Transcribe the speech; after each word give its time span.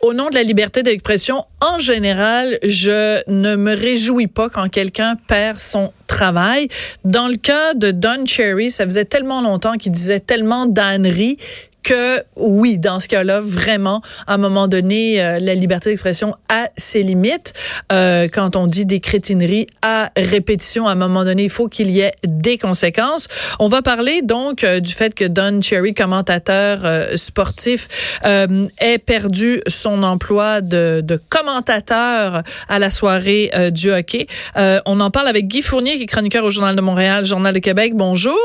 au 0.00 0.14
nom 0.14 0.30
de 0.30 0.34
la 0.34 0.42
liberté 0.42 0.82
d'expression, 0.82 1.44
en 1.60 1.78
général, 1.78 2.58
je 2.62 3.20
ne 3.28 3.56
me 3.56 3.74
réjouis 3.74 4.28
pas 4.28 4.48
quand 4.48 4.68
quelqu'un 4.68 5.16
perd 5.26 5.58
son 5.58 5.92
travail. 6.06 6.68
Dans 7.04 7.28
le 7.28 7.36
cas 7.36 7.74
de 7.74 7.90
Don 7.90 8.24
Cherry, 8.24 8.70
ça 8.70 8.84
faisait 8.84 9.04
tellement 9.04 9.42
longtemps 9.42 9.74
qu'il 9.74 9.92
disait 9.92 10.20
tellement 10.20 10.66
d'âneries 10.66 11.36
que 11.82 12.22
oui, 12.36 12.78
dans 12.78 13.00
ce 13.00 13.08
cas-là, 13.08 13.40
vraiment, 13.40 14.02
à 14.26 14.34
un 14.34 14.38
moment 14.38 14.68
donné, 14.68 15.22
euh, 15.22 15.38
la 15.40 15.54
liberté 15.54 15.90
d'expression 15.90 16.34
a 16.48 16.68
ses 16.76 17.02
limites. 17.02 17.52
Euh, 17.92 18.28
quand 18.32 18.56
on 18.56 18.66
dit 18.66 18.86
des 18.86 19.00
crétineries 19.00 19.66
à 19.82 20.10
répétition, 20.16 20.86
à 20.86 20.92
un 20.92 20.96
moment 20.96 21.24
donné, 21.24 21.44
il 21.44 21.50
faut 21.50 21.68
qu'il 21.68 21.90
y 21.90 22.00
ait 22.00 22.14
des 22.24 22.58
conséquences. 22.58 23.28
On 23.58 23.68
va 23.68 23.82
parler 23.82 24.22
donc 24.22 24.64
euh, 24.64 24.80
du 24.80 24.92
fait 24.92 25.14
que 25.14 25.24
Don 25.24 25.62
Cherry, 25.62 25.94
commentateur 25.94 27.08
sportif, 27.16 27.88
ait 28.24 28.98
perdu 28.98 29.62
son 29.66 30.02
emploi 30.02 30.60
de, 30.60 31.00
de, 31.02 31.20
commentateur 31.28 32.42
à 32.68 32.78
la 32.78 32.90
soirée 32.90 33.50
du 33.72 33.90
hockey. 33.90 34.26
on 34.56 35.00
en 35.00 35.10
parle 35.10 35.28
avec 35.28 35.48
Guy 35.48 35.62
Fournier, 35.62 35.96
qui 35.96 36.02
est 36.02 36.06
chroniqueur 36.06 36.44
au 36.44 36.50
Journal 36.50 36.76
de 36.76 36.80
Montréal, 36.80 37.26
Journal 37.26 37.54
de 37.54 37.58
Québec. 37.58 37.92
Bonjour. 37.94 38.38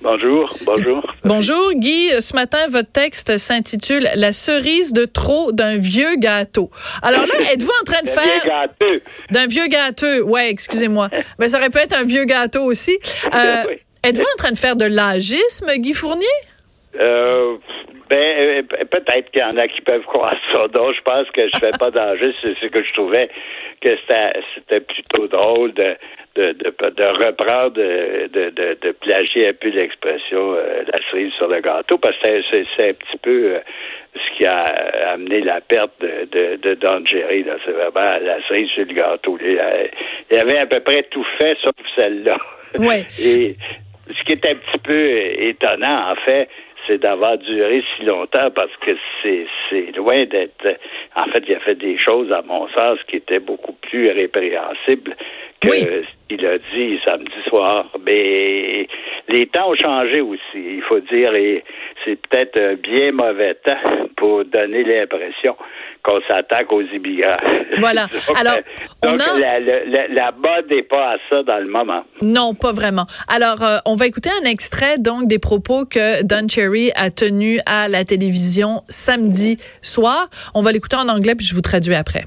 Bonjour, 0.00 0.56
bonjour. 0.64 1.14
Bonjour 1.24 1.72
Guy, 1.74 2.10
ce 2.20 2.34
matin 2.34 2.58
votre 2.68 2.90
texte 2.90 3.36
s'intitule 3.36 4.08
La 4.14 4.32
cerise 4.32 4.92
de 4.92 5.04
trop 5.04 5.50
d'un 5.50 5.76
vieux 5.76 6.14
gâteau. 6.16 6.70
Alors 7.02 7.26
là, 7.26 7.34
êtes-vous 7.52 7.72
en 7.80 7.84
train 7.84 8.02
de 8.02 8.08
faire 8.08 8.68
d'un 9.32 9.46
vieux 9.48 9.66
gâteau 9.66 10.22
Ouais, 10.24 10.50
excusez-moi. 10.50 11.08
Mais 11.40 11.48
ça 11.48 11.58
aurait 11.58 11.70
pu 11.70 11.78
être 11.78 11.98
un 11.98 12.04
vieux 12.04 12.24
gâteau 12.26 12.62
aussi. 12.62 12.96
Euh, 13.34 13.64
êtes-vous 14.04 14.22
en 14.22 14.36
train 14.38 14.52
de 14.52 14.58
faire 14.58 14.76
de 14.76 14.84
l'agisme, 14.84 15.66
Guy 15.78 15.94
Fournier? 15.94 16.26
Euh, 16.96 17.56
ben, 18.08 18.18
euh, 18.18 18.62
peut-être 18.90 19.30
qu'il 19.30 19.42
y 19.42 19.44
en 19.44 19.56
a 19.56 19.68
qui 19.68 19.80
peuvent 19.82 20.04
croire 20.04 20.36
ça. 20.52 20.68
Donc, 20.68 20.94
je 20.94 21.02
pense 21.02 21.30
que 21.30 21.48
je 21.52 21.58
fais 21.58 21.76
pas 21.78 21.90
d'agisme. 21.90 22.54
C'est 22.60 22.70
que 22.70 22.82
je 22.82 22.92
trouvais 22.92 23.28
que 23.80 23.90
c'était 24.54 24.80
plutôt 24.80 25.26
drôle 25.28 25.72
de 25.74 25.96
de, 26.38 26.52
de, 26.52 27.26
reprendre, 27.26 27.72
de, 27.72 28.28
de, 28.28 28.78
de, 28.80 28.92
plagier 28.92 29.48
un 29.48 29.52
peu 29.54 29.70
l'expression 29.70 30.54
euh, 30.54 30.82
la 30.86 30.98
cerise 31.10 31.32
sur 31.32 31.48
le 31.48 31.60
gâteau, 31.60 31.98
parce 31.98 32.16
que 32.18 32.42
c'est 32.76 32.90
un 32.90 32.92
petit 32.92 33.18
peu 33.20 33.54
euh, 33.54 33.60
ce 34.14 34.36
qui 34.36 34.46
a 34.46 34.64
amené 35.12 35.40
la 35.40 35.60
perte 35.60 36.00
de, 36.00 36.56
de, 36.56 36.74
Don 36.74 37.04
Jerry. 37.04 37.44
C'est 37.64 37.72
vraiment 37.72 38.18
la 38.22 38.40
cerise 38.46 38.68
sur 38.70 38.84
le 38.84 38.94
gâteau. 38.94 39.36
Il, 39.40 40.38
avait 40.38 40.58
à 40.58 40.66
peu 40.66 40.80
près 40.80 41.02
tout 41.10 41.26
fait 41.40 41.56
sauf 41.64 41.74
celle-là. 41.96 42.38
Ouais. 42.78 43.02
Et 43.20 43.56
ce 44.08 44.24
qui 44.24 44.32
est 44.32 44.46
un 44.46 44.54
petit 44.54 44.78
peu 44.78 45.08
étonnant, 45.42 46.12
en 46.12 46.16
fait, 46.24 46.48
c'est 46.86 46.98
d'avoir 46.98 47.38
duré 47.38 47.82
si 47.96 48.04
longtemps 48.04 48.50
parce 48.54 48.74
que 48.80 48.92
c'est 49.22 49.46
c'est 49.68 49.96
loin 49.96 50.24
d'être. 50.24 50.78
En 51.16 51.24
fait, 51.30 51.44
il 51.48 51.54
a 51.54 51.60
fait 51.60 51.74
des 51.74 51.98
choses, 51.98 52.30
à 52.32 52.42
mon 52.42 52.68
sens, 52.68 52.98
qui 53.08 53.16
étaient 53.16 53.40
beaucoup 53.40 53.74
plus 53.74 54.10
répréhensibles 54.10 55.16
que 55.60 55.68
ce 55.68 56.04
qu'il 56.28 56.46
a 56.46 56.58
dit 56.58 56.98
samedi 57.06 57.42
soir. 57.48 57.86
Mais 58.04 58.86
les 59.28 59.46
temps 59.46 59.70
ont 59.70 59.74
changé 59.74 60.20
aussi, 60.20 60.40
il 60.54 60.82
faut 60.82 61.00
dire, 61.00 61.34
et 61.34 61.64
c'est 62.04 62.16
peut-être 62.28 62.60
un 62.60 62.74
bien 62.74 63.12
mauvais 63.12 63.54
temps 63.54 64.06
pour 64.16 64.44
donner 64.44 64.84
l'impression 64.84 65.56
qu'on 66.08 66.20
s'attaque 66.28 66.72
aux 66.72 66.82
immigrants. 66.82 67.36
Voilà. 67.78 68.08
Alors, 68.36 68.56
donc, 69.02 69.20
la, 69.38 69.60
la, 69.60 70.32
mode 70.32 70.68
n'est 70.68 70.82
pas 70.82 71.12
à 71.12 71.16
ça 71.28 71.42
dans 71.44 71.58
le 71.58 71.68
moment. 71.68 72.02
Non, 72.22 72.54
pas 72.54 72.72
vraiment. 72.72 73.06
Alors, 73.28 73.62
euh, 73.62 73.78
on 73.84 73.94
va 73.94 74.06
écouter 74.06 74.30
un 74.42 74.44
extrait 74.46 74.98
donc 74.98 75.28
des 75.28 75.38
propos 75.38 75.84
que 75.84 76.24
Don 76.24 76.48
Cherry 76.48 76.90
a 76.96 77.10
tenus 77.10 77.60
à 77.66 77.86
la 77.88 78.04
télévision 78.04 78.82
samedi 78.88 79.58
soir. 79.80 80.28
On 80.54 80.62
va 80.62 80.72
l'écouter 80.72 80.96
en 80.96 81.08
anglais 81.08 81.36
puis 81.36 81.46
je 81.46 81.54
vous 81.54 81.60
traduis 81.60 81.94
après. 81.94 82.24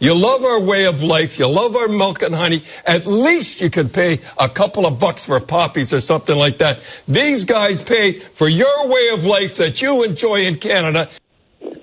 You 0.00 0.14
love 0.14 0.42
our 0.42 0.60
way 0.60 0.86
of 0.86 1.02
life. 1.02 1.38
You 1.38 1.46
love 1.46 1.76
our 1.76 1.88
milk 1.88 2.22
and 2.22 2.34
honey. 2.34 2.62
At 2.84 3.06
least 3.06 3.60
you 3.60 3.70
could 3.70 3.92
pay 3.92 4.20
a 4.38 4.48
couple 4.48 4.86
of 4.86 5.00
bucks 5.00 5.24
for 5.24 5.40
poppies 5.40 5.92
or 5.94 6.00
something 6.00 6.36
like 6.36 6.58
that. 6.58 6.78
These 7.08 7.44
guys 7.44 7.82
pay 7.82 8.20
for 8.34 8.48
your 8.48 8.88
way 8.88 9.10
of 9.12 9.24
life 9.24 9.56
that 9.56 9.80
you 9.82 10.02
enjoy 10.02 10.46
in 10.46 10.56
Canada. 10.56 11.08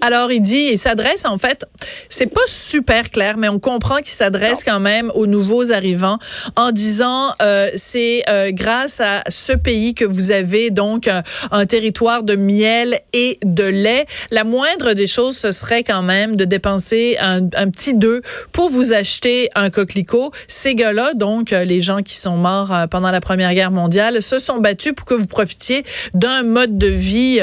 Alors, 0.04 0.32
il 0.32 0.42
dit, 0.42 0.70
il 0.72 0.78
s'adresse 0.80 1.26
en 1.26 1.38
fait, 1.38 1.64
c'est 2.10 2.26
pas 2.26 2.42
super 2.48 3.12
clair, 3.12 3.38
mais 3.38 3.50
on 3.50 3.60
comprend 3.60 3.98
qu'il 3.98 4.08
s'adresse 4.08 4.64
quand 4.64 4.80
même 4.80 5.12
aux 5.14 5.28
nouveaux 5.28 5.72
arrivants 5.72 6.18
en 6.56 6.72
disant, 6.72 7.34
euh, 7.42 7.70
c'est 7.76 8.24
euh, 8.28 8.52
grâce 8.52 9.00
à 9.00 9.24
ce 9.30 9.54
pays 9.54 9.94
que 9.94 10.04
vous 10.04 10.32
avez 10.32 10.72
donc 10.72 11.08
un, 11.08 11.66
territoire 11.68 12.24
de 12.24 12.36
miel 12.36 13.00
et 13.14 13.38
de 13.44 13.64
lait. 13.64 14.08
La 14.32 14.44
moindre 14.44 14.94
des 14.94 15.06
choses, 15.06 15.38
ce 15.38 15.52
serait 15.52 15.84
quand 15.84 16.02
même 16.02 16.36
de 16.36 16.46
dépenser 16.46 17.18
un, 17.22 17.44
un 17.56 17.70
petit 17.70 17.96
deux 17.96 18.22
pour 18.52 18.70
vous 18.70 18.94
acheter 18.94 19.52
un 19.54 19.70
coquelicot. 19.70 20.32
Ces 20.48 20.74
gars-là, 20.74 21.14
donc 21.14 21.54
euh, 21.54 21.64
les 21.64 21.82
gens 21.82 22.02
qui 22.02 22.18
sont 22.18 22.38
morts 22.38 22.74
euh, 22.74 22.88
pendant 22.88 23.12
la 23.12 23.22
Première 23.22 23.54
Guerre 23.54 23.72
mondiale, 23.72 24.24
se 24.24 24.40
sont 24.40 24.58
battus 24.58 24.94
pour 24.94 25.06
que 25.06 25.14
vous 25.14 25.28
profitiez 25.28 25.86
d'un 26.16 26.42
mode 26.42 26.80
de 26.80 26.88
vie 26.88 27.40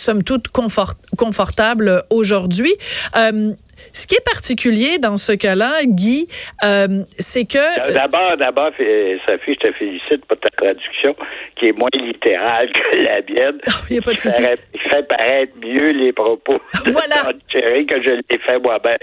somme 0.00 0.22
toute 0.22 0.48
confortable 0.48 2.02
aujourd'hui. 2.10 2.74
Euh, 3.16 3.52
ce 3.92 4.06
qui 4.06 4.14
est 4.14 4.24
particulier 4.24 4.98
dans 4.98 5.16
ce 5.16 5.32
cas-là, 5.32 5.84
Guy, 5.84 6.28
euh, 6.64 7.02
c'est 7.18 7.44
que... 7.44 7.92
D'abord, 7.92 8.36
d'abord, 8.36 8.70
Sophie, 8.76 9.56
je 9.62 9.68
te 9.68 9.72
félicite 9.72 10.24
pour 10.26 10.38
ta 10.38 10.50
traduction, 10.50 11.14
qui 11.58 11.66
est 11.66 11.72
moins 11.72 11.90
littérale 11.94 12.70
que 12.72 12.96
la 12.98 13.20
mienne. 13.22 13.60
Il 13.88 13.94
n'y 13.94 13.98
a 13.98 14.02
pas 14.02 14.12
de 14.12 14.18
souci. 14.18 14.42
Il 14.74 14.80
fait 14.80 15.06
paraître 15.08 15.52
mieux 15.62 15.90
les 15.90 16.12
propos 16.12 16.56
voilà. 16.86 17.32
de 17.32 17.84
que 17.84 18.00
je 18.00 18.10
l'ai 18.10 18.38
fait 18.46 18.58
moi-même. 18.58 18.96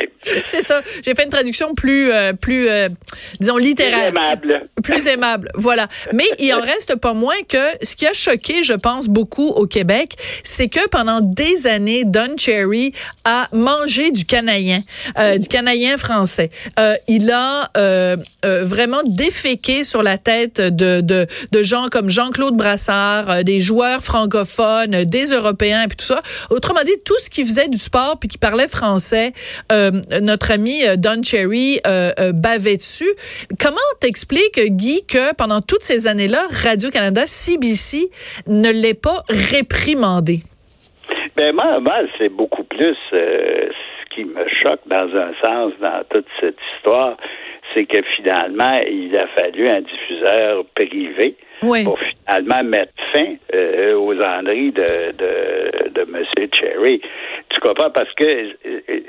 C'est 0.45 0.61
ça. 0.61 0.81
J'ai 1.03 1.13
fait 1.15 1.23
une 1.23 1.29
traduction 1.29 1.73
plus, 1.73 2.11
euh, 2.11 2.33
plus 2.33 2.69
euh, 2.69 2.89
disons, 3.39 3.57
littérale. 3.57 4.11
Plus 4.11 4.19
aimable. 4.19 4.63
Plus 4.83 5.07
aimable, 5.07 5.49
voilà. 5.55 5.87
Mais 6.13 6.25
il 6.39 6.53
en 6.53 6.59
reste 6.59 6.99
pas 6.99 7.13
moins 7.13 7.41
que 7.47 7.57
ce 7.81 7.95
qui 7.95 8.07
a 8.07 8.13
choqué, 8.13 8.63
je 8.63 8.73
pense, 8.73 9.07
beaucoup 9.07 9.47
au 9.47 9.67
Québec, 9.67 10.13
c'est 10.43 10.69
que 10.69 10.87
pendant 10.89 11.21
des 11.21 11.67
années, 11.67 12.03
Don 12.05 12.37
Cherry 12.37 12.93
a 13.25 13.47
mangé 13.53 14.11
du 14.11 14.25
euh, 15.17 15.37
du 15.37 15.47
Canadien 15.47 15.97
français. 15.97 16.49
Euh, 16.79 16.95
il 17.07 17.31
a 17.31 17.69
euh, 17.77 18.15
vraiment 18.43 19.01
déféqué 19.05 19.83
sur 19.83 20.03
la 20.03 20.17
tête 20.17 20.61
de, 20.61 21.01
de, 21.01 21.27
gens 21.63 21.87
comme 21.91 22.09
Jean-Claude 22.09 22.55
Brassard, 22.55 23.43
des 23.43 23.59
joueurs 23.59 24.01
francophones, 24.01 25.03
des 25.03 25.31
Européens 25.31 25.83
et 25.83 25.87
tout 25.87 26.05
ça. 26.05 26.21
Autrement 26.49 26.81
dit, 26.85 26.93
tout 27.05 27.17
ce 27.19 27.29
qui 27.29 27.43
faisait 27.43 27.67
du 27.67 27.77
sport 27.77 28.17
puis 28.19 28.29
qui 28.29 28.37
parlait 28.37 28.67
français, 28.67 29.33
notre 30.21 30.51
ami 30.51 30.81
Don 30.97 31.21
Cherry 31.23 31.81
bavait 32.33 32.77
dessus. 32.77 33.11
Comment 33.59 33.77
t'expliques, 33.99 34.59
Guy, 34.59 35.03
que 35.07 35.33
pendant 35.33 35.61
toutes 35.61 35.83
ces 35.83 36.07
années-là, 36.07 36.45
Radio-Canada, 36.63 37.23
CBC 37.25 38.09
ne 38.47 38.69
l'ait 38.69 38.93
pas 38.93 39.23
réprimandé? 39.29 40.41
Ben 41.35 41.53
moi, 41.53 41.77
c'est 42.17 42.29
beaucoup 42.29 42.63
plus 42.63 42.97
dans 44.85 45.15
un 45.15 45.31
sens 45.43 45.73
dans 45.79 46.03
toute 46.09 46.27
cette 46.39 46.57
histoire, 46.75 47.17
c'est 47.75 47.85
que 47.85 48.01
finalement, 48.15 48.81
il 48.89 49.15
a 49.17 49.27
fallu 49.27 49.69
un 49.69 49.81
diffuseur 49.81 50.65
privé 50.75 51.35
pour 51.59 51.99
finalement 51.99 52.63
mettre 52.63 52.93
fin 53.13 53.35
euh, 53.53 53.95
aux 53.95 54.19
enneries 54.21 54.71
de, 54.71 55.11
de, 55.11 55.89
de 55.89 56.01
M. 56.01 56.23
Cherry. 56.53 57.01
Tu 57.49 57.59
comprends? 57.59 57.91
Parce 57.91 58.13
que 58.13 58.25
euh, 58.25 58.99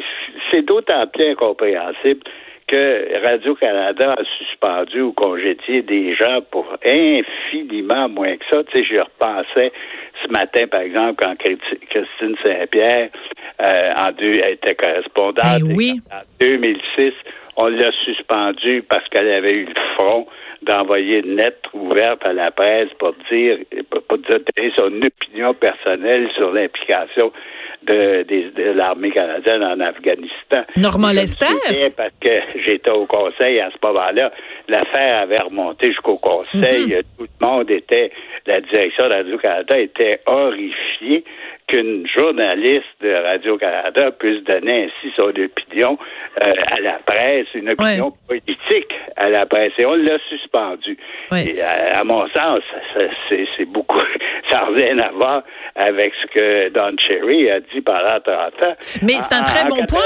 c'est 0.51 0.63
d'autant 0.63 1.07
plus 1.07 1.31
incompréhensible 1.31 2.21
que 2.69 3.27
Radio-Canada 3.27 4.15
a 4.19 4.25
suspendu 4.39 5.01
ou 5.01 5.13
congédié 5.13 5.83
des 5.83 6.15
gens 6.15 6.41
pour 6.51 6.67
infiniment 6.85 8.09
moins 8.09 8.37
que 8.37 8.45
ça. 8.53 8.63
Tu 8.65 8.79
sais, 8.79 8.85
je 8.85 9.01
repensais 9.01 9.73
ce 10.23 10.29
matin, 10.31 10.67
par 10.69 10.83
exemple, 10.83 11.25
quand 11.25 11.35
Christine 11.39 12.37
Saint-Pierre 12.45 13.11
euh, 13.65 13.93
en 13.97 14.13
deux, 14.13 14.35
était 14.35 14.75
correspondante. 14.75 15.63
Ben 15.63 16.01
en 16.13 16.23
2006, 16.41 17.13
on 17.57 17.69
l'a 17.69 17.91
suspendue 18.05 18.83
parce 18.89 19.09
qu'elle 19.09 19.31
avait 19.31 19.55
eu 19.55 19.65
le 19.65 19.95
front 19.97 20.27
d'envoyer 20.63 21.21
une 21.21 21.37
lettre 21.37 21.71
ouverte 21.73 22.25
à 22.25 22.33
la 22.33 22.51
presse 22.51 22.89
pour 22.99 23.15
dire, 23.31 23.59
pour 23.91 24.19
donner 24.19 24.73
son 24.77 24.93
opinion 25.03 25.55
personnelle 25.55 26.29
sur 26.37 26.53
l'implication 26.53 27.33
de, 27.87 28.23
de, 28.23 28.71
l'armée 28.73 29.11
canadienne 29.11 29.63
en 29.63 29.81
Afghanistan. 29.81 30.65
Normand 30.77 31.13
Lester? 31.13 31.47
Parce 31.97 32.13
que 32.21 32.31
j'étais 32.67 32.91
au 32.91 33.07
conseil 33.07 33.61
à 33.61 33.71
ce 33.71 33.87
moment-là. 33.87 34.33
L'affaire 34.69 35.23
avait 35.23 35.39
remonté 35.39 35.89
jusqu'au 35.89 36.17
conseil. 36.17 36.87
Mhm. 36.87 37.03
Tout 37.17 37.27
le 37.41 37.47
monde 37.47 37.71
était, 37.71 38.11
la 38.47 38.61
direction 38.61 39.09
de 39.09 39.15
Radio-Canada 39.15 39.79
était 39.79 40.21
horrifiée 40.27 41.25
qu'une 41.69 42.07
journaliste 42.09 42.87
de 43.01 43.13
Radio-Canada 43.13 44.11
puisse 44.13 44.43
donner 44.45 44.85
ainsi 44.85 45.13
son 45.17 45.29
opinion 45.29 45.99
euh, 46.43 46.53
à 46.71 46.81
la 46.81 46.99
presse, 47.07 47.47
une 47.55 47.71
opinion 47.71 48.13
politique 48.27 48.93
à 49.17 49.29
la 49.29 49.47
presse. 49.47 49.73
Et 49.79 49.87
on 49.87 49.95
l'a 49.95 50.19
suspendu. 50.29 50.97
Et 51.33 51.61
à, 51.61 52.03
mon 52.05 52.27
sens, 52.29 52.63
c'est 53.29 53.65
beaucoup, 53.67 54.01
ça 54.51 54.61
n'a 54.61 54.67
rien 54.75 54.99
à 54.99 55.11
voir 55.11 55.43
avec 55.77 56.13
ce 56.23 56.27
que 56.29 56.71
Don 56.71 56.97
Cherry 57.07 57.51
a 57.51 57.61
dit 57.61 57.83
pendant 57.83 58.19
30 58.21 58.27
ans. 58.65 58.75
Mais 59.03 59.21
c'est 59.21 59.35
un 59.35 59.43
très 59.43 59.65
bon 59.69 59.77
point. 59.89 60.01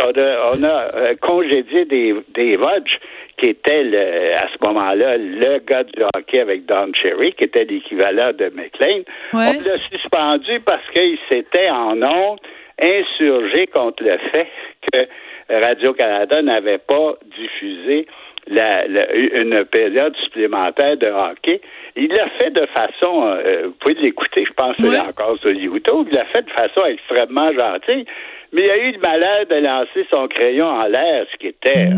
On 0.00 0.18
a, 0.18 0.56
on 0.56 0.62
a 0.64 0.96
euh, 0.96 1.14
congédié 1.20 1.84
des, 1.84 2.14
des 2.34 2.56
Vodge 2.56 2.98
qui 3.38 3.50
était 3.50 3.82
le, 3.82 4.34
à 4.36 4.48
ce 4.48 4.66
moment-là 4.66 5.16
le 5.18 5.58
gars 5.58 5.84
du 5.84 6.02
hockey 6.14 6.40
avec 6.40 6.66
Don 6.66 6.90
Cherry, 6.94 7.32
qui 7.34 7.44
était 7.44 7.64
l'équivalent 7.64 8.32
de 8.32 8.50
McLean. 8.54 9.02
On 9.32 9.38
l'a 9.38 9.78
suspendu 9.90 10.60
parce 10.60 10.88
qu'il 10.92 11.18
s'était 11.30 11.70
en 11.70 12.00
honte 12.02 12.40
insurgé 12.80 13.66
contre 13.68 14.02
le 14.02 14.18
fait 14.32 14.48
que 14.92 15.06
Radio-Canada 15.48 16.42
n'avait 16.42 16.78
pas 16.78 17.14
diffusé 17.38 18.06
la, 18.48 18.86
une 18.86 19.64
période 19.64 20.14
supplémentaire 20.24 20.96
de 20.96 21.06
hockey. 21.06 21.60
Il 21.96 22.08
l'a 22.08 22.28
fait 22.38 22.50
de 22.50 22.66
façon, 22.66 23.26
euh, 23.26 23.62
vous 23.66 23.74
pouvez 23.80 23.94
l'écouter, 23.94 24.44
je 24.46 24.52
pense 24.52 24.76
que 24.76 24.84
c'est 24.84 25.00
encore 25.00 25.36
sur 25.38 25.50
YouTube, 25.50 26.08
il 26.10 26.16
l'a 26.16 26.26
fait 26.26 26.42
de 26.42 26.50
façon 26.50 26.84
extrêmement 26.86 27.52
gentille. 27.52 28.04
Mais 28.52 28.62
il 28.62 28.70
a 28.70 28.76
eu 28.76 28.92
le 28.92 28.98
malheur 28.98 29.46
de 29.46 29.56
lancer 29.56 30.06
son 30.12 30.28
crayon 30.28 30.66
en 30.66 30.84
l'air, 30.84 31.26
ce 31.32 31.36
qui 31.36 31.48
était 31.48 31.90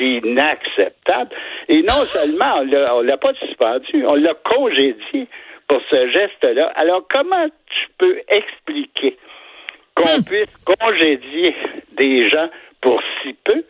inacceptable. 0.00 1.30
Et 1.68 1.82
non 1.82 1.92
seulement 2.04 2.60
on 2.60 3.02
ne 3.02 3.06
l'a 3.06 3.16
pas 3.16 3.34
suspendu, 3.34 4.04
on 4.06 4.14
l'a 4.14 4.34
congédié 4.34 5.26
pour 5.68 5.80
ce 5.90 6.08
geste-là. 6.08 6.72
Alors, 6.76 7.02
comment 7.12 7.46
tu 7.66 7.86
peux 7.98 8.20
expliquer 8.28 9.16
qu'on 9.94 10.18
hmm. 10.18 10.24
puisse 10.24 10.56
congédier 10.64 11.54
des 11.92 12.28
gens 12.28 12.48
pour 12.80 13.00
si 13.22 13.34
peu 13.44 13.64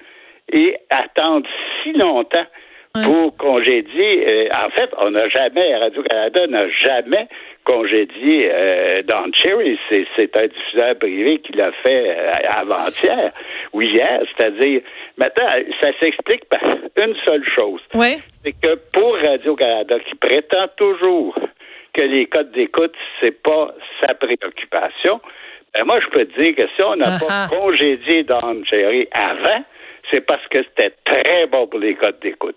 et 0.52 0.76
attendre 0.90 1.46
si 1.82 1.92
longtemps 1.92 2.46
pour 2.92 3.36
congédier. 3.36 4.26
Euh, 4.26 4.48
en 4.56 4.70
fait, 4.70 4.90
on 4.98 5.10
n'a 5.10 5.28
jamais, 5.28 5.76
Radio-Canada 5.76 6.46
n'a 6.48 6.68
jamais 6.68 7.28
congédié 7.64 8.50
euh, 8.50 9.00
Don 9.06 9.30
Cherry. 9.32 9.78
C'est 9.90 10.36
un 10.36 10.46
diffuseur 10.46 10.96
privé 10.98 11.38
qui 11.38 11.52
l'a 11.52 11.72
fait 11.84 12.16
euh, 12.16 12.32
avant-hier 12.50 13.32
ou 13.72 13.82
hier. 13.82 14.22
C'est-à-dire, 14.36 14.80
maintenant, 15.16 15.46
ça 15.80 15.90
s'explique 16.00 16.44
par 16.46 16.62
une 17.02 17.14
seule 17.26 17.44
chose. 17.54 17.80
C'est 18.44 18.52
que 18.52 18.74
pour 18.92 19.16
Radio-Canada, 19.16 19.98
qui 20.00 20.14
prétend 20.14 20.68
toujours 20.76 21.34
que 21.92 22.02
les 22.02 22.26
codes 22.26 22.52
d'écoute, 22.52 22.94
c'est 23.20 23.42
pas 23.42 23.74
sa 24.00 24.14
préoccupation, 24.14 25.20
ben 25.74 25.84
moi, 25.84 26.00
je 26.00 26.06
peux 26.08 26.24
te 26.24 26.40
dire 26.40 26.54
que 26.54 26.66
si 26.76 26.82
on 26.82 26.96
n'a 26.96 27.18
pas 27.18 27.48
congédié 27.48 28.24
Don 28.24 28.62
Cherry 28.64 29.06
avant, 29.12 29.62
c'est 30.10 30.20
parce 30.20 30.46
que 30.48 30.58
c'était 30.58 30.94
très 31.04 31.46
bon 31.46 31.66
pour 31.66 31.80
les 31.80 31.94
codes 31.94 32.18
d'écoute. 32.22 32.56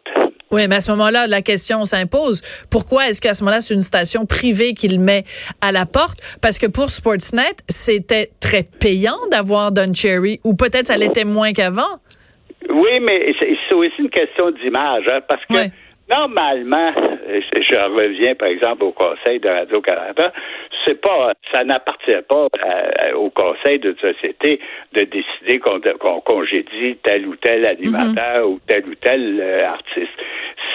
Oui, 0.51 0.67
mais 0.67 0.75
à 0.75 0.81
ce 0.81 0.91
moment-là, 0.91 1.27
la 1.27 1.41
question 1.41 1.85
s'impose. 1.85 2.41
Pourquoi 2.69 3.07
est-ce 3.07 3.21
qu'à 3.21 3.33
ce, 3.33 3.43
moment-là, 3.43 3.61
c'est 3.61 3.73
une 3.73 3.81
station 3.81 4.25
privée 4.25 4.73
qui 4.73 4.87
le 4.87 4.99
met 4.99 5.23
à 5.61 5.71
la 5.71 5.85
porte? 5.85 6.19
Parce 6.41 6.59
que 6.59 6.67
pour 6.67 6.89
Sportsnet, 6.89 7.55
c'était 7.69 8.29
très 8.41 8.63
payant 8.63 9.17
d'avoir 9.31 9.71
Don 9.71 9.93
Cherry, 9.93 10.39
ou 10.43 10.55
peut-être 10.55 10.87
ça 10.87 10.97
l'était 10.97 11.25
moins 11.25 11.53
qu'avant. 11.53 11.99
Oui, 12.69 12.99
mais 13.01 13.33
c'est 13.39 13.73
aussi 13.73 13.95
une 13.99 14.09
question 14.09 14.51
d'image, 14.51 15.05
hein, 15.11 15.19
parce 15.27 15.43
que 15.45 15.69
normalement, 16.09 16.91
je 17.27 17.95
reviens 17.95 18.35
par 18.35 18.49
exemple 18.49 18.83
au 18.83 18.91
Conseil 18.91 19.39
de 19.39 19.49
Radio-Canada, 19.49 20.33
c'est 20.85 20.99
pas, 20.99 21.33
ça 21.53 21.63
n'appartient 21.63 22.21
pas 22.27 22.47
au 23.15 23.29
Conseil 23.29 23.79
de 23.79 23.95
société 23.99 24.59
de 24.93 25.03
décider 25.03 25.59
qu'on 25.59 26.21
congédie 26.21 26.97
tel 27.03 27.27
ou 27.27 27.35
tel 27.35 27.65
animateur 27.65 28.47
mhm. 28.47 28.53
ou 28.53 28.59
tel 28.67 28.83
ou 28.89 28.95
tel 28.95 29.39
euh, 29.39 29.67
artiste. 29.67 30.09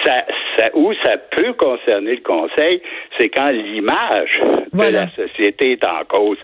Ça, 0.07 0.23
ça, 0.57 0.69
où 0.73 0.93
ça 1.03 1.17
peut 1.17 1.51
concerner 1.53 2.15
le 2.15 2.21
Conseil, 2.21 2.81
c'est 3.17 3.27
quand 3.27 3.49
l'image 3.49 4.39
de 4.71 4.93
la 4.93 5.09
société 5.09 5.73
est 5.73 5.85
en 5.85 6.05
cause. 6.07 6.37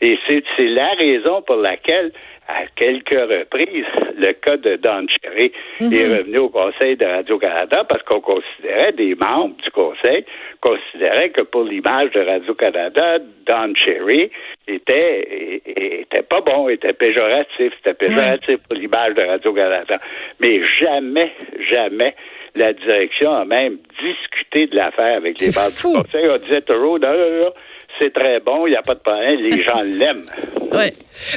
Et 0.00 0.16
c'est 0.28 0.44
la 0.60 0.90
raison 0.92 1.42
pour 1.42 1.56
laquelle 1.56 2.12
à 2.48 2.64
quelques 2.74 3.12
reprises, 3.12 3.84
le 4.16 4.32
cas 4.32 4.56
de 4.56 4.76
Don 4.76 5.06
Cherry 5.08 5.52
est 5.80 5.84
mhm. 5.84 6.16
revenu 6.16 6.38
au 6.38 6.48
Conseil 6.48 6.96
de 6.96 7.04
Radio-Canada 7.04 7.82
parce 7.86 8.02
qu'on 8.04 8.22
considérait, 8.22 8.92
des 8.92 9.14
membres 9.14 9.56
du 9.62 9.70
Conseil 9.70 10.24
considéraient 10.62 11.28
que 11.28 11.42
pour 11.42 11.64
l'image 11.64 12.10
de 12.12 12.20
Radio-Canada, 12.20 13.18
Don 13.46 13.74
Cherry 13.74 14.30
était, 14.66 15.60
était 15.66 16.22
pas 16.22 16.40
bon, 16.40 16.70
était 16.70 16.94
péjoratif, 16.94 17.72
c'était 17.76 17.94
péjoratif 17.94 18.56
pour 18.66 18.78
l'image 18.78 19.14
de 19.14 19.24
Radio-Canada. 19.24 19.98
Mais 20.40 20.60
jamais, 20.80 21.32
jamais 21.70 22.14
la 22.58 22.72
direction 22.72 23.34
a 23.34 23.44
même 23.44 23.78
discuté 24.00 24.66
de 24.66 24.76
l'affaire 24.76 25.16
avec 25.16 25.40
les 25.40 25.46
membres 25.48 25.68
du 25.68 26.02
Conseil. 26.02 26.28
On 26.30 26.38
disait 26.38 26.62
toujours, 26.62 26.98
non, 26.98 27.12
non, 27.12 27.44
non, 27.44 27.52
c'est 27.98 28.12
très 28.12 28.40
bon, 28.40 28.66
il 28.66 28.70
n'y 28.70 28.76
a 28.76 28.82
pas 28.82 28.94
de 28.94 29.00
problème, 29.00 29.40
les 29.40 29.62
gens 29.62 29.82
l'aiment. 29.84 30.24
Oui. 30.72 30.92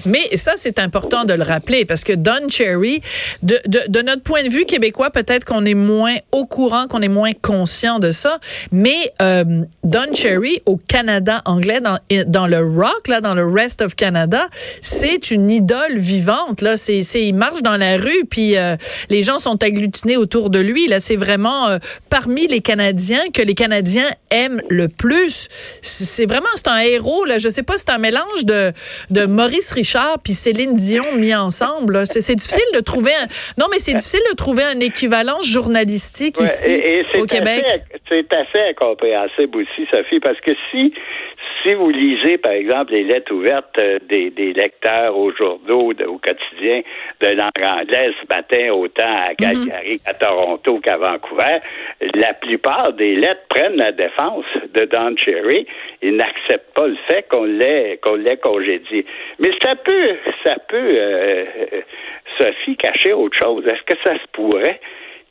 Mais 0.06 0.36
ça, 0.38 0.54
c'est 0.58 0.80
important 0.80 1.26
de 1.26 1.34
le 1.34 1.44
rappeler 1.44 1.86
parce 1.86 2.04
que 2.04 2.14
Don 2.14 2.50
Cherry, 2.50 3.02
de, 3.42 3.60
de, 3.68 3.80
de 3.88 4.02
notre 4.02 4.22
point 4.22 4.44
de 4.44 4.50
vue 4.50 4.66
québécois, 4.66 5.10
peut-être 5.10 5.46
qu'on 5.46 5.66
est 5.66 5.74
moins 5.74 6.16
au 6.32 6.46
courant, 6.46 6.88
qu'on 6.88 7.02
est 7.02 7.08
moins 7.08 7.32
conscient 7.42 8.00
de 8.00 8.12
ça, 8.12 8.40
mais 8.72 9.12
euh, 9.22 9.64
Don 9.84 10.14
Cherry 10.14 10.62
au 10.66 10.78
Canada 10.78 11.42
anglais, 11.46 11.80
dans, 11.80 11.98
dans 12.28 12.48
le 12.48 12.60
rock, 12.60 13.08
là, 13.08 13.22
dans 13.22 13.34
le 13.34 13.46
rest 13.46 13.82
of 13.82 13.96
Canada, 13.96 14.48
c'est 14.82 15.32
une 15.32 15.50
idole 15.50 15.98
vivante. 15.98 16.62
Là, 16.62 16.78
c'est, 16.78 17.04
c'est, 17.04 17.26
il 17.26 17.34
marche 17.34 17.62
dans 17.62 17.78
la 17.78 17.98
rue, 17.98 18.26
puis 18.30 18.58
euh, 18.58 18.76
les 19.10 19.24
gens 19.24 19.40
sont 19.40 19.62
agglutinés 19.64 20.18
autour 20.18 20.50
de 20.50 20.60
lui. 20.60 20.88
Là, 20.88 21.00
c'est 21.00 21.16
vraiment 21.16 21.70
euh, 21.70 21.80
parmi 22.10 22.48
les 22.48 22.62
Canadiens 22.62 23.30
que 23.34 23.42
les 23.42 23.56
Canadiens 23.56 24.10
aiment 24.30 24.62
le 24.70 24.88
plus. 24.88 25.48
C'est 25.82 26.26
vraiment, 26.26 26.41
c'est 26.56 26.68
un 26.68 26.80
héros. 26.80 27.26
Là. 27.26 27.38
Je 27.38 27.50
sais 27.50 27.64
pas, 27.64 27.78
c'est 27.78 27.90
un 27.90 27.98
mélange 27.98 28.46
de, 28.46 28.72
de 29.10 29.26
Maurice 29.26 29.72
Richard 29.72 30.20
puis 30.24 30.34
Céline 30.34 30.74
Dion 30.76 31.04
mis 31.18 31.36
ensemble. 31.36 32.06
C'est 32.06 32.36
difficile 32.36 32.64
de 32.74 32.80
trouver 32.80 33.12
un, 33.14 33.28
non 33.58 33.68
mais 33.72 33.80
c'est 33.80 33.94
difficile 33.94 34.22
de 34.32 34.36
trouver 34.36 34.64
un 34.64 34.80
équivalent 34.80 35.42
journalistique 35.42 36.40
ici 36.40 36.82
au 37.20 37.26
Québec. 37.26 37.64
C'est 38.10 38.34
assez 38.34 38.70
incompréhensible 38.70 39.58
aussi, 39.58 39.88
Sophie, 39.92 40.20
parce 40.20 40.40
que 40.42 40.52
si 40.70 40.94
si 41.64 41.74
vous 41.74 41.90
lisez, 41.90 42.38
par 42.38 42.54
exemple, 42.54 42.94
les 42.94 43.04
lettres 43.04 43.34
ouvertes 43.34 43.78
euh, 43.80 44.00
des, 44.10 44.54
lecteurs 44.54 45.18
aux 45.18 45.32
journaux, 45.34 45.92
au 45.92 46.18
quotidien 46.18 46.82
de 47.22 47.28
langue 47.28 47.66
anglaise 47.66 48.14
ce 48.22 48.36
matin, 48.36 48.72
autant 48.72 49.04
à 49.04 49.30
mhm. 49.30 49.36
Calgary 49.38 50.00
qu'à 50.00 50.14
Toronto 50.14 50.80
qu'à 50.80 50.98
Vancouver, 50.98 51.60
la 52.16 52.34
plupart 52.34 52.94
des 52.94 53.16
lettres 53.16 53.46
prennent 53.50 53.78
la 53.78 53.92
défense 53.92 54.46
de 54.74 54.86
Don 54.86 55.16
Cherry 55.18 55.66
et 56.02 56.12
n'acceptent 56.12 56.74
pas 56.74 56.88
le 56.88 56.98
fait 57.08 57.28
qu'on 57.30 57.46
l'ait 57.46 58.00
qu'on 58.02 58.16
l'ait 58.16 58.38
congédié. 58.38 59.06
Mais 59.40 59.52
ça 59.62 59.76
peut, 59.76 60.16
ça 60.44 60.56
peut, 60.68 60.78
euh, 60.78 61.46
euh, 61.74 61.82
Sophie, 62.38 62.78
cacher 62.78 63.14
autre 63.14 63.38
chose. 63.42 63.66
Est-ce 63.68 63.84
que 63.84 64.00
ça 64.04 64.16
se 64.16 64.28
pourrait 64.34 64.80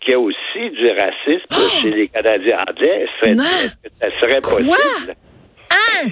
qu'il 0.01 0.11
y 0.11 0.13
ait 0.13 0.17
aussi 0.17 0.71
du 0.71 0.91
racisme 0.91 1.47
oh! 1.53 1.81
chez 1.83 1.91
les 1.91 2.09
Canadiens 2.09 2.59
anglais? 2.69 3.07
Est-ce 3.23 3.33
que 3.33 3.89
ça 3.95 4.11
serait 4.21 4.41
possible? 4.41 5.15
Hein? 5.71 6.09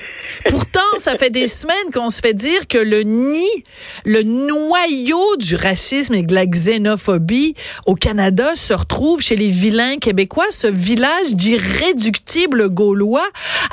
Pourtant, 0.49 0.81
ça 0.99 1.17
fait 1.17 1.31
des 1.31 1.47
semaines 1.47 1.91
qu'on 1.93 2.11
se 2.11 2.21
fait 2.21 2.35
dire 2.35 2.67
que 2.69 2.79
le 2.79 3.03
nid, 3.03 3.65
le 4.05 4.23
noyau 4.23 5.37
du 5.37 5.57
racisme 5.57 6.15
et 6.15 6.23
de 6.23 6.35
la 6.35 6.47
xénophobie 6.47 7.55
au 7.87 7.95
Canada 7.95 8.55
se 8.55 8.73
retrouve 8.73 9.21
chez 9.21 9.37
les 9.37 9.49
vilains 9.49 9.99
québécois, 9.99 10.47
ce 10.51 10.69
village 10.69 11.35
d'irréductibles 11.35 12.69
gaulois 12.69 13.29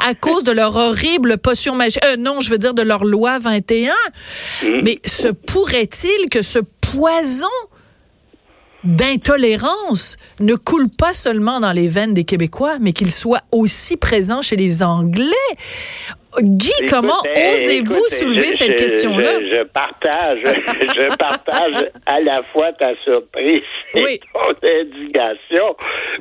à 0.05 0.15
cause 0.15 0.43
de 0.43 0.51
leur 0.51 0.75
horrible 0.75 1.37
potion 1.37 1.75
magique. 1.75 2.03
Euh, 2.03 2.17
non, 2.17 2.41
je 2.41 2.49
veux 2.49 2.57
dire 2.57 2.73
de 2.73 2.81
leur 2.81 3.05
loi 3.05 3.39
21. 3.39 3.93
Mmh. 4.63 4.67
Mais 4.83 4.99
se 5.05 5.27
pourrait-il 5.27 6.29
que 6.29 6.41
ce 6.41 6.59
poison 6.81 7.47
d'intolérance 8.85 10.17
ne 10.39 10.55
coule 10.55 10.89
pas 10.89 11.13
seulement 11.13 11.59
dans 11.59 11.71
les 11.71 11.87
veines 11.87 12.13
des 12.13 12.23
Québécois, 12.23 12.77
mais 12.79 12.93
qu'il 12.93 13.11
soit 13.11 13.43
aussi 13.51 13.97
présent 13.97 14.41
chez 14.41 14.55
les 14.55 14.83
Anglais. 14.83 15.33
Guy, 16.41 16.71
comment 16.89 17.21
osez-vous 17.55 18.03
soulever 18.09 18.51
cette 18.51 18.75
question-là? 18.75 19.39
Je, 19.39 19.63
partage, 19.63 20.39
je 20.43 21.15
partage 21.15 21.89
à 22.05 22.19
la 22.19 22.43
fois 22.51 22.73
ta 22.73 22.93
surprise 23.03 23.61
et 23.93 24.19
ton 24.33 24.67
indignation, 24.67 25.75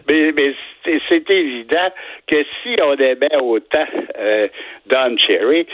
mais, 0.09 0.33
mais 0.33 0.55
c'est 0.85 1.31
évident 1.31 1.89
que 2.27 2.45
si 2.63 2.77
on 2.83 2.95
aimait 2.95 3.37
autant 3.41 3.87
euh, 4.19 4.49
Don 4.87 5.17
Cherry, 5.19 5.67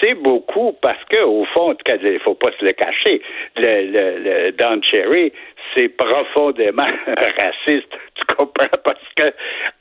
c'est 0.00 0.14
beaucoup 0.14 0.76
parce 0.80 1.02
que 1.10 1.22
au 1.22 1.44
fond, 1.46 1.76
il 1.88 2.18
faut 2.20 2.34
pas 2.34 2.50
se 2.58 2.64
le 2.64 2.72
cacher, 2.72 3.22
le, 3.56 3.92
le, 3.92 4.46
le 4.46 4.52
Don 4.52 4.80
Cherry, 4.82 5.32
c'est 5.76 5.88
profondément 5.88 6.86
raciste. 7.06 7.88
Tu 8.14 8.24
comprends? 8.36 8.66
Parce 8.84 8.98
que 9.16 9.32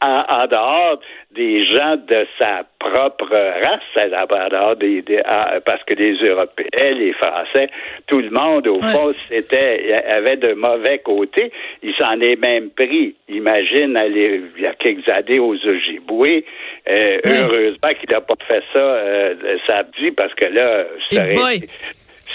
en, 0.01 0.47
dehors 0.47 0.99
des 1.31 1.61
gens 1.61 1.95
de 1.95 2.25
sa 2.39 2.63
propre 2.79 3.29
race, 3.29 4.77
des, 4.79 5.01
des, 5.01 5.19
ah, 5.25 5.59
parce 5.65 5.83
que 5.83 5.95
les 5.95 6.13
Européens, 6.27 6.93
les 6.93 7.13
Français, 7.13 7.69
tout 8.07 8.19
le 8.19 8.29
monde, 8.29 8.67
au 8.67 8.81
fond, 8.81 9.13
c'était 9.27 9.93
avait 10.09 10.37
de 10.37 10.53
mauvais 10.53 10.99
côtés. 10.99 11.51
Il 11.83 11.93
s'en 11.95 12.19
est 12.19 12.35
même 12.35 12.69
pris. 12.71 13.15
Imagine 13.29 13.97
aller 13.97 14.41
a 14.71 14.73
quelques 14.73 15.07
années 15.09 15.39
aux 15.39 15.55
Ojibwe. 15.55 16.43
Euh, 16.89 17.17
Heureusement 17.25 17.89
qu'il 17.99 18.09
n'a 18.09 18.21
pas 18.21 18.35
fait 18.47 18.63
ça 18.73 18.79
euh, 18.79 19.57
samedi 19.67 20.11
parce 20.11 20.33
que 20.33 20.45
là, 20.45 20.85
ça 21.11 21.21
aurait, 21.21 21.55
été, 21.57 21.67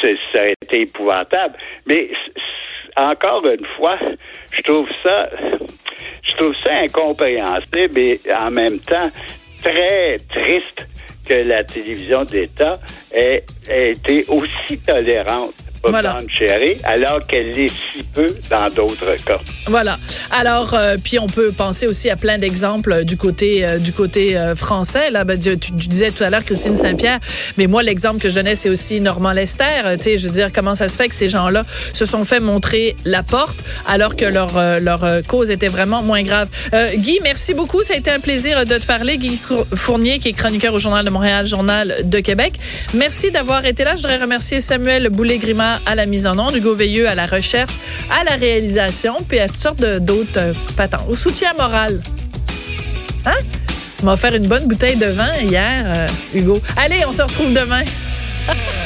ça 0.01 0.39
aurait 0.39 0.55
été 0.63 0.81
épouvantable. 0.83 1.57
Mais 1.87 2.09
encore 2.97 3.47
une 3.47 3.67
fois, 3.77 3.99
je 4.53 4.63
trouve 4.63 4.89
ça 5.03 5.29
je 6.23 6.35
trouve 6.37 6.55
ça 6.57 6.73
incompréhensible 6.83 8.01
et 8.01 8.21
en 8.37 8.51
même 8.51 8.79
temps 8.81 9.11
très 9.63 10.17
triste 10.33 10.87
que 11.29 11.35
la 11.35 11.65
télévision 11.65 12.25
d'État 12.25 12.79
ait, 13.13 13.43
ait 13.69 13.93
été 13.93 14.25
aussi 14.29 14.79
tolérante 14.87 15.55
voilà. 15.91 16.17
alors 16.85 17.27
qu'elle 17.27 17.53
l'est 17.53 17.69
si 17.69 18.03
peu 18.03 18.27
dans 18.51 18.71
d'autres 18.71 19.17
cas. 19.25 19.39
Voilà. 19.67 19.99
Alors, 20.31 20.75
euh, 20.75 20.97
puis 21.03 21.19
on 21.19 21.27
peut 21.27 21.53
penser 21.53 21.87
aussi 21.87 22.11
à 22.11 22.17
plein 22.17 22.39
d'exemples 22.39 22.93
euh, 22.93 23.05
du 23.05 23.17
côté 23.17 23.67
euh, 23.67 23.79
du 23.79 23.93
côté 23.93 24.37
français. 24.55 25.11
Là, 25.11 25.25
ben, 25.25 25.39
tu, 25.39 25.57
disais 25.73 26.11
tout 26.11 26.25
à 26.25 26.31
l'heure 26.31 26.45
Christine 26.45 26.75
Saint-Pierre, 26.75 27.21
mais 27.57 27.67
moi 27.67 27.83
l'exemple 27.83 28.21
que 28.21 28.29
je 28.29 28.35
donnais 28.35 28.55
c'est 28.55 28.69
aussi 28.69 29.01
Normand 29.01 29.33
Lester. 29.33 29.65
tu 29.97 30.03
sais, 30.03 30.19
je 30.19 30.27
veux 30.27 30.33
dire 30.33 30.51
comment 30.53 30.75
ça 30.75 30.89
se 30.89 30.97
fait 30.97 31.09
que 31.09 31.15
ces 31.15 31.29
gens-là 31.29 31.65
se 31.93 32.05
sont 32.05 32.25
fait 32.25 32.41
montrer 32.41 32.97
la 33.05 33.23
porte 33.23 33.59
alors 33.87 34.17
que 34.17 34.25
leur 34.25 34.53
leur 34.81 35.05
cause 35.27 35.51
était 35.51 35.69
vraiment 35.69 36.03
moins 36.03 36.23
grave. 36.23 36.49
Guy, 36.97 37.19
merci 37.23 37.55
beaucoup. 37.55 37.83
Ça 37.83 37.95
a 37.95 37.97
été 37.97 38.11
un 38.11 38.21
plaisir 38.21 38.65
de 38.67 38.79
te 38.79 38.87
parler. 38.87 39.19
Guy 39.19 39.39
Fournier, 39.75 40.19
qui 40.19 40.29
est 40.29 40.33
chroniqueur 40.33 40.75
au 40.75 40.79
Journal 40.79 41.05
de 41.05 41.11
Montréal, 41.11 41.47
Journal 41.47 41.97
de 42.05 42.21
Québec. 42.21 42.55
Merci 42.95 43.31
d'avoir 43.31 43.65
été 43.65 43.85
là. 43.85 43.93
Je 43.97 44.03
voudrais 44.03 44.19
remercier 44.19 44.61
Samuel 44.61 45.09
À 45.85 45.95
la 45.95 46.07
mise 46.07 46.27
en 46.27 46.39
onde, 46.39 46.57
Hugo 46.57 46.75
Veilleux 46.75 47.09
à 47.09 47.15
la 47.15 47.27
recherche, 47.27 47.75
à 48.11 48.25
la 48.25 48.37
réalisation, 48.37 49.17
puis 49.29 49.39
à 49.39 49.49
toutes 49.49 49.61
sortes 49.61 49.85
d'autres 50.01 50.39
euh, 50.39 50.53
patents. 50.77 51.05
Au 51.09 51.15
soutien 51.15 51.53
moral. 51.55 52.01
Hein? 53.25 53.37
On 54.03 54.07
m'a 54.07 54.13
offert 54.13 54.35
une 54.35 54.47
bonne 54.47 54.67
bouteille 54.67 54.97
de 54.97 55.07
vin 55.07 55.35
hier, 55.41 55.83
euh, 55.87 56.07
Hugo. 56.35 56.61
Allez, 56.77 57.05
on 57.07 57.13
se 57.13 57.23
retrouve 57.23 57.53
demain. 57.53 57.83